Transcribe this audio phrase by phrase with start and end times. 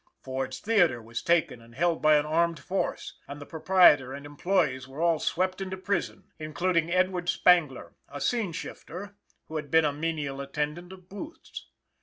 [0.23, 4.87] Ford's theatre was taken and held by an armed force, and the proprietor and employees
[4.87, 9.93] were all swept into prison, including Edward Spangler, a scene shifter, who had been a
[9.93, 11.67] menial attendant of Booth's.